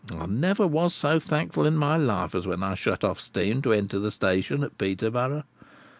I 0.11 0.25
never 0.25 0.65
was 0.65 0.95
so 0.95 1.19
thankful 1.19 1.67
in 1.67 1.77
my 1.77 1.95
life 1.95 2.33
as 2.33 2.47
when 2.47 2.63
I 2.63 2.73
shut 2.73 3.03
off 3.03 3.19
steam 3.19 3.61
to 3.61 3.71
enter 3.71 3.99
the 3.99 4.09
station 4.09 4.63
at 4.63 4.79
Peterborough. 4.79 5.43